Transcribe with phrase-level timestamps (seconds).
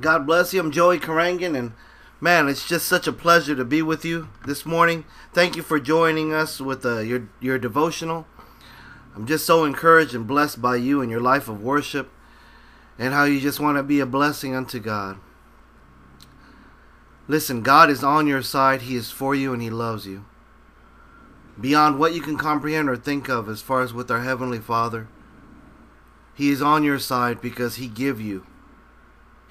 [0.00, 0.60] God bless you.
[0.60, 1.72] I'm Joey Karangan, and
[2.20, 5.04] man, it's just such a pleasure to be with you this morning.
[5.34, 8.26] Thank you for joining us with uh, your your devotional.
[9.14, 12.10] I'm just so encouraged and blessed by you and your life of worship,
[12.98, 15.18] and how you just want to be a blessing unto God.
[17.28, 18.82] Listen, God is on your side.
[18.82, 20.24] He is for you, and He loves you
[21.60, 25.08] beyond what you can comprehend or think of as far as with our heavenly Father.
[26.34, 28.46] He is on your side because he give you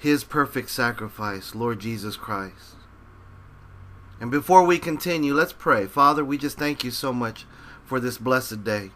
[0.00, 2.74] his perfect sacrifice, Lord Jesus Christ.
[4.18, 5.86] And before we continue, let's pray.
[5.86, 7.44] Father, we just thank you so much
[7.84, 8.92] for this blessed day.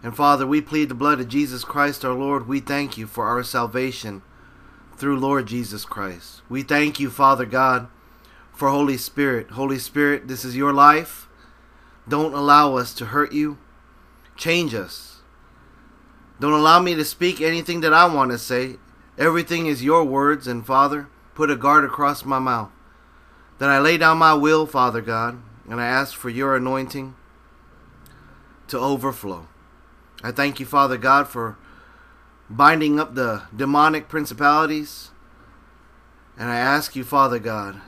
[0.00, 2.46] And Father, we plead the blood of Jesus Christ our Lord.
[2.46, 4.22] We thank you for our salvation
[4.96, 6.42] through Lord Jesus Christ.
[6.48, 7.88] We thank you, Father God,
[8.52, 9.50] for Holy Spirit.
[9.50, 11.28] Holy Spirit, this is your life.
[12.08, 13.58] Don't allow us to hurt you.
[14.36, 15.20] Change us.
[16.38, 18.76] Don't allow me to speak anything that I want to say.
[19.18, 22.70] Everything is your words, and Father, put a guard across my mouth.
[23.58, 27.14] Then I lay down my will, Father God, and I ask for your anointing
[28.68, 29.46] to overflow.
[30.22, 31.58] I thank you, Father God, for
[32.48, 35.10] binding up the demonic principalities.
[36.38, 37.80] And I ask you, Father God,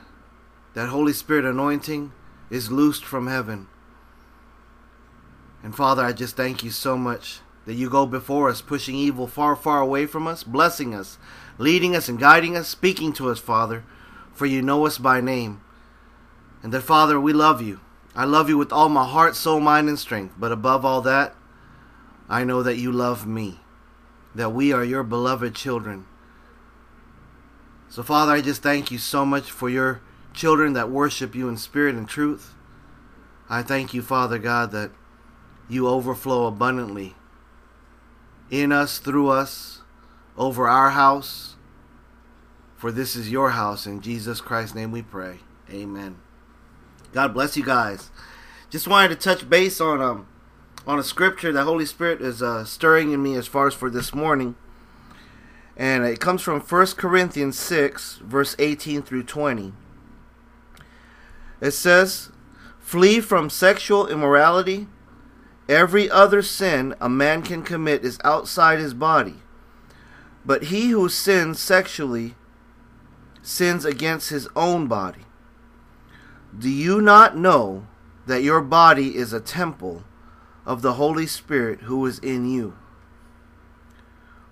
[0.75, 2.11] that Holy Spirit anointing
[2.49, 3.67] is loosed from heaven.
[5.63, 9.27] And Father, I just thank you so much that you go before us, pushing evil
[9.27, 11.17] far, far away from us, blessing us,
[11.57, 13.83] leading us and guiding us, speaking to us, Father,
[14.33, 15.61] for you know us by name.
[16.61, 17.79] And that, Father, we love you.
[18.15, 20.35] I love you with all my heart, soul, mind, and strength.
[20.37, 21.35] But above all that,
[22.29, 23.59] I know that you love me,
[24.33, 26.05] that we are your beloved children.
[27.89, 30.01] So, Father, I just thank you so much for your
[30.33, 32.53] children that worship you in spirit and truth.
[33.49, 34.91] I thank you, Father God, that
[35.69, 37.15] you overflow abundantly
[38.49, 39.81] in us, through us,
[40.37, 41.55] over our house.
[42.75, 43.85] For this is your house.
[43.85, 45.39] In Jesus Christ's name we pray.
[45.71, 46.17] Amen.
[47.13, 48.11] God bless you guys.
[48.69, 50.27] Just wanted to touch base on um
[50.85, 53.89] on a scripture that Holy Spirit is uh, stirring in me as far as for
[53.89, 54.55] this morning.
[55.75, 59.73] And it comes from 1 Corinthians 6, verse 18 through 20.
[61.59, 62.31] It says,
[62.79, 64.87] Flee from sexual immorality.
[65.67, 69.35] Every other sin a man can commit is outside his body.
[70.45, 72.35] But he who sins sexually
[73.41, 75.25] sins against his own body.
[76.57, 77.87] Do you not know
[78.27, 80.03] that your body is a temple
[80.65, 82.75] of the Holy Spirit who is in you,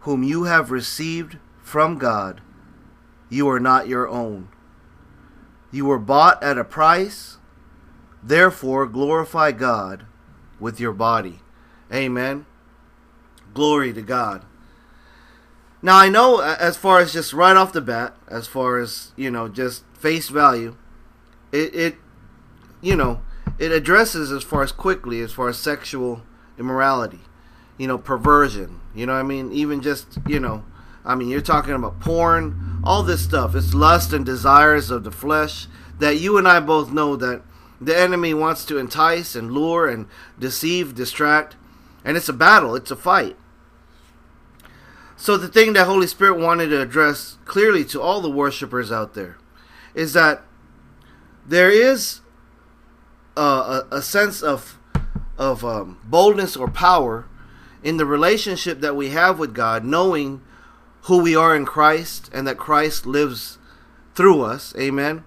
[0.01, 2.41] whom you have received from God?
[3.29, 4.49] You are not your own.
[5.71, 7.37] You were bought at a price.
[8.21, 10.05] Therefore, glorify God
[10.63, 11.41] with your body.
[11.93, 12.45] Amen.
[13.53, 14.45] Glory to God.
[15.81, 19.29] Now I know as far as just right off the bat, as far as, you
[19.29, 20.77] know, just face value,
[21.51, 21.95] it, it
[22.81, 23.21] you know,
[23.59, 26.23] it addresses as far as quickly as far as sexual
[26.57, 27.19] immorality,
[27.77, 29.51] you know, perversion, you know I mean?
[29.51, 30.63] Even just, you know,
[31.03, 33.53] I mean, you're talking about porn, all this stuff.
[33.53, 35.67] It's lust and desires of the flesh
[35.99, 37.41] that you and I both know that
[37.85, 40.07] the enemy wants to entice and lure and
[40.39, 41.55] deceive, distract,
[42.03, 43.35] and it's a battle, it's a fight.
[45.15, 49.13] So, the thing that Holy Spirit wanted to address clearly to all the worshipers out
[49.13, 49.37] there
[49.93, 50.43] is that
[51.45, 52.21] there is
[53.37, 54.77] a, a, a sense of,
[55.37, 57.25] of um, boldness or power
[57.83, 60.41] in the relationship that we have with God, knowing
[61.03, 63.57] who we are in Christ and that Christ lives
[64.15, 64.75] through us.
[64.77, 65.23] Amen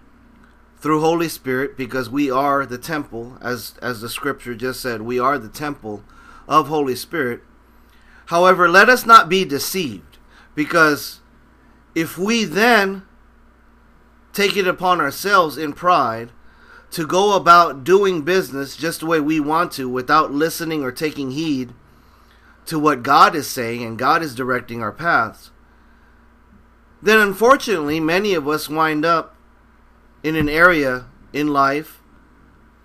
[0.78, 5.18] through Holy Spirit because we are the temple as as the scripture just said we
[5.18, 6.04] are the temple
[6.46, 7.40] of Holy Spirit.
[8.26, 10.18] However let us not be deceived
[10.54, 11.20] because
[11.94, 13.02] if we then
[14.32, 16.30] take it upon ourselves in pride
[16.90, 21.30] to go about doing business just the way we want to without listening or taking
[21.30, 21.72] heed
[22.66, 25.50] to what God is saying and God is directing our paths
[27.02, 29.35] then unfortunately many of us wind up
[30.26, 32.00] in an area in life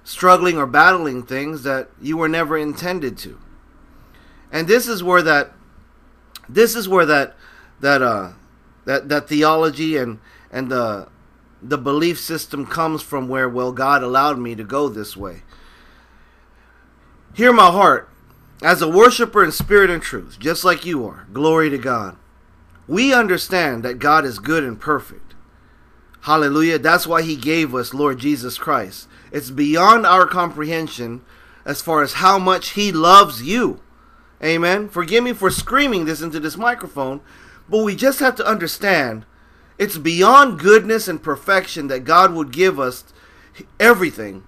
[0.04, 3.40] struggling or battling things that you were never intended to.
[4.52, 5.52] And this is where that
[6.48, 7.36] this is where that
[7.80, 8.34] that uh
[8.86, 10.20] that that theology and
[10.52, 11.08] and the
[11.64, 15.42] the belief system comes from where well God allowed me to go this way.
[17.34, 18.08] Hear my heart
[18.62, 21.26] as a worshiper in spirit and truth, just like you are.
[21.34, 22.18] Glory to God.
[22.88, 25.31] We understand that God is good and perfect.
[26.22, 26.78] Hallelujah.
[26.78, 29.08] That's why he gave us Lord Jesus Christ.
[29.32, 31.22] It's beyond our comprehension
[31.66, 33.80] as far as how much he loves you.
[34.44, 34.90] Amen.
[34.90, 37.22] Forgive me for screaming this into this microphone,
[37.70, 39.26] but we just have to understand
[39.82, 43.04] It's beyond goodness and perfection that God would give us
[43.80, 44.44] everything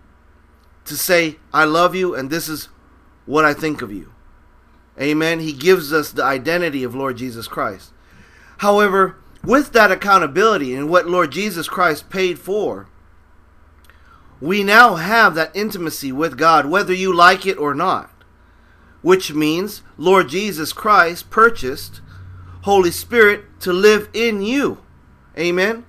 [0.85, 2.69] to say, I love you and this is
[3.25, 4.13] what I think of you.
[5.01, 5.39] Amen.
[5.39, 7.93] He gives us the identity of Lord Jesus Christ.
[8.59, 12.87] However, with that accountability and what Lord Jesus Christ paid for,
[14.39, 18.09] we now have that intimacy with God, whether you like it or not.
[19.01, 22.01] Which means Lord Jesus Christ purchased
[22.61, 24.79] Holy Spirit to live in you.
[25.37, 25.85] Amen.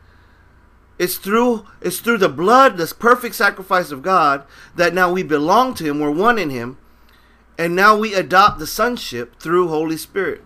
[0.98, 5.74] It's through it's through the blood, this perfect sacrifice of God, that now we belong
[5.74, 6.00] to Him.
[6.00, 6.78] We're one in Him,
[7.58, 10.42] and now we adopt the sonship through Holy Spirit.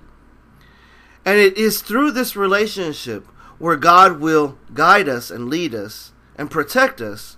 [1.29, 3.27] And it is through this relationship
[3.59, 7.37] where God will guide us and lead us and protect us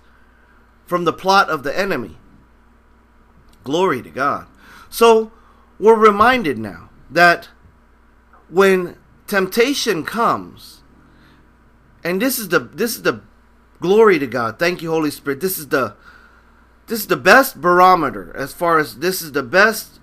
[0.85, 2.15] from the plot of the enemy.
[3.65, 4.47] Glory to God.
[4.89, 5.33] So
[5.77, 7.49] we're reminded now that
[8.49, 8.95] when
[9.27, 10.83] temptation comes,
[12.01, 13.19] and this is the this is the
[13.81, 14.57] glory to God.
[14.57, 15.41] Thank you, Holy Spirit.
[15.41, 15.97] This is the
[16.87, 19.99] this is the best barometer as far as this is the best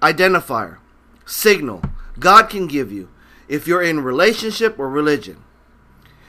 [0.00, 0.78] identifier,
[1.26, 1.82] signal
[2.18, 3.08] God can give you
[3.48, 5.42] if you're in relationship or religion.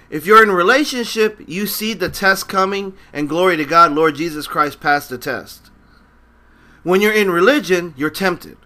[0.09, 4.45] If you're in relationship, you see the test coming, and glory to God, Lord Jesus
[4.45, 5.71] Christ passed the test.
[6.83, 8.57] When you're in religion, you're tempted.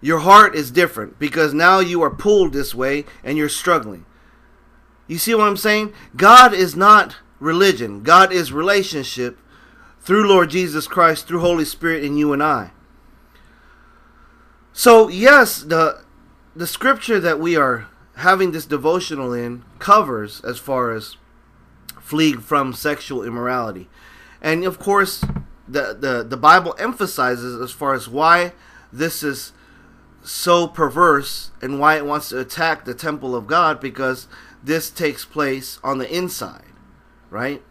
[0.00, 4.04] Your heart is different because now you are pulled this way and you're struggling.
[5.06, 5.92] You see what I'm saying?
[6.16, 9.38] God is not religion, God is relationship
[10.00, 12.70] through Lord Jesus Christ, through Holy Spirit in you and I.
[14.72, 16.02] So, yes, the
[16.54, 21.16] the scripture that we are having this devotional in covers as far as
[22.00, 23.88] fleeing from sexual immorality.
[24.42, 25.24] And of course,
[25.66, 28.52] the, the, the Bible emphasizes as far as why
[28.92, 29.52] this is
[30.22, 34.28] so perverse and why it wants to attack the temple of God because
[34.62, 36.72] this takes place on the inside,
[37.30, 37.62] right?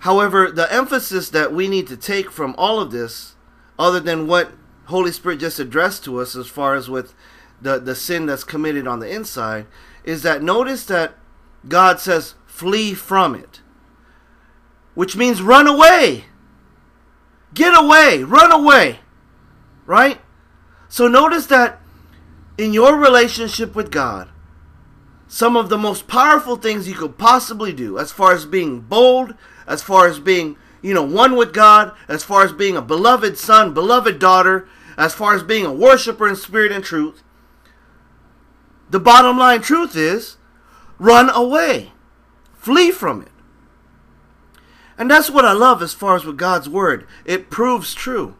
[0.00, 3.34] However, the emphasis that we need to take from all of this,
[3.78, 4.52] other than what
[4.88, 7.14] Holy Spirit just addressed to us as far as with
[7.60, 9.66] the, the sin that's committed on the inside,
[10.02, 11.14] is that notice that
[11.68, 13.60] God says, flee from it.
[14.94, 16.24] Which means run away.
[17.52, 18.22] Get away.
[18.22, 19.00] Run away.
[19.84, 20.22] Right?
[20.88, 21.80] So notice that
[22.56, 24.30] in your relationship with God,
[25.26, 29.34] some of the most powerful things you could possibly do, as far as being bold,
[29.66, 33.36] as far as being, you know, one with God, as far as being a beloved
[33.36, 34.66] son, beloved daughter,
[34.98, 37.22] as far as being a worshiper in spirit and truth,
[38.90, 40.36] the bottom line truth is
[40.98, 41.92] run away,
[42.54, 43.28] flee from it.
[44.98, 47.06] And that's what I love as far as with God's word.
[47.24, 48.34] It proves true.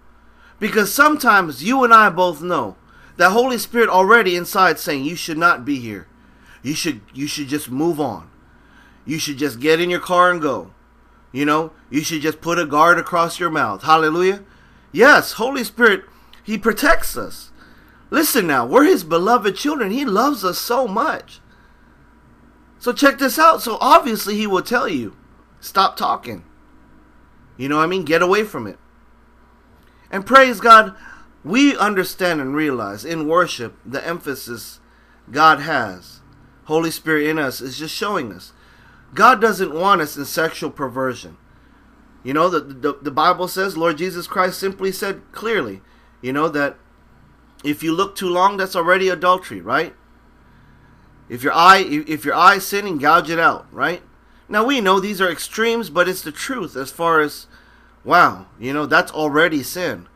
[0.59, 2.77] Because sometimes you and I both know
[3.17, 6.09] that Holy Spirit already inside saying you should not be here.
[6.65, 8.29] You should you should just move on.
[9.05, 10.73] You should just get in your car and go.
[11.31, 13.85] You know, you should just put a guard across your mouth.
[13.85, 14.43] Hallelujah.
[14.91, 16.03] Yes, Holy Spirit,
[16.49, 17.51] he protects us.
[18.09, 19.91] Listen now, we're his beloved children.
[19.91, 21.41] He loves us so much.
[22.79, 23.61] So check this out.
[23.61, 25.15] So obviously he will tell you,
[25.61, 26.45] stop talking.
[27.59, 28.07] You know what I mean?
[28.07, 28.79] Get away from it.
[30.11, 30.97] And praise God,
[31.45, 34.81] we understand and realize in worship the emphasis
[35.31, 36.21] God has.
[36.65, 38.55] Holy Spirit in us is just showing us.
[39.13, 41.37] God doesn't want us in sexual perversion.
[42.25, 45.83] You know, the, the, the Bible says, Lord Jesus Christ simply said clearly,
[46.21, 46.77] you know, that
[47.65, 49.95] if you look too long, that's already adultery, right?
[51.29, 54.03] If your eye if your eye sinning, gouge it out, right?
[54.49, 57.47] Now we know these are extremes, but it's the truth as far as
[58.05, 60.07] wow, you know, that's already sin.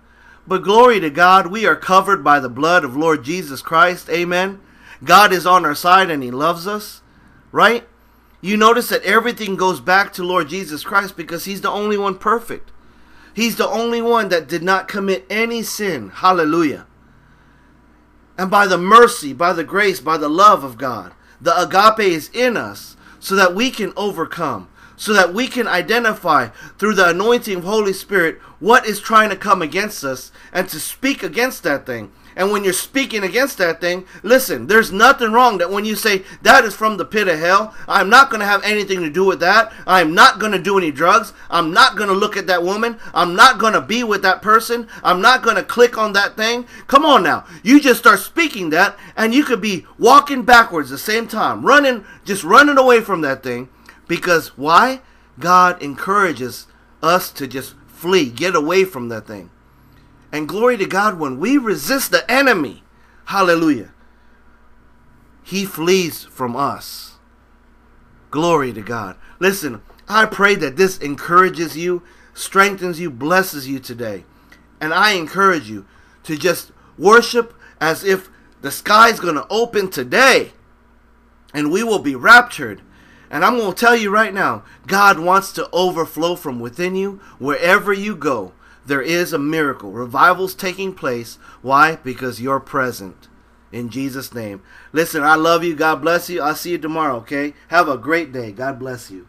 [0.46, 4.08] But glory to God, we are covered by the blood of Lord Jesus Christ.
[4.08, 4.60] Amen.
[5.04, 7.02] God is on our side and he loves us,
[7.52, 7.86] right?
[8.40, 12.18] You notice that everything goes back to Lord Jesus Christ because he's the only one
[12.18, 12.71] perfect.
[13.34, 16.10] He's the only one that did not commit any sin.
[16.10, 16.86] Hallelujah
[18.38, 21.12] and by the mercy, by the grace, by the love of God.
[21.40, 26.48] The agape is in us so that we can overcome, so that we can identify
[26.78, 30.80] through the anointing of Holy Spirit what is trying to come against us and to
[30.80, 35.58] speak against that thing and when you're speaking against that thing, listen, there's nothing wrong
[35.58, 38.46] that when you say that is from the pit of hell, I'm not going to
[38.46, 39.72] have anything to do with that.
[39.86, 41.32] I'm not going to do any drugs.
[41.50, 42.98] I'm not going to look at that woman.
[43.14, 44.88] I'm not going to be with that person.
[45.02, 46.66] I'm not going to click on that thing.
[46.86, 47.44] Come on now.
[47.62, 52.04] You just start speaking that and you could be walking backwards the same time, running,
[52.24, 53.68] just running away from that thing
[54.08, 55.00] because why?
[55.38, 56.66] God encourages
[57.02, 59.50] us to just flee, get away from that thing.
[60.32, 62.82] And glory to God when we resist the enemy.
[63.26, 63.92] Hallelujah.
[65.42, 67.16] he flees from us.
[68.30, 69.16] Glory to God.
[69.38, 74.24] Listen, I pray that this encourages you, strengthens you, blesses you today.
[74.80, 75.86] And I encourage you
[76.24, 78.30] to just worship as if
[78.62, 80.52] the sky's going to open today
[81.52, 82.80] and we will be raptured.
[83.30, 87.20] And I'm going to tell you right now God wants to overflow from within you
[87.38, 88.52] wherever you go.
[88.84, 89.92] There is a miracle.
[89.92, 91.36] Revival's taking place.
[91.62, 91.96] Why?
[91.96, 93.28] Because you're present.
[93.70, 94.62] In Jesus' name.
[94.92, 95.74] Listen, I love you.
[95.74, 96.42] God bless you.
[96.42, 97.54] I'll see you tomorrow, okay?
[97.68, 98.52] Have a great day.
[98.52, 99.26] God bless you.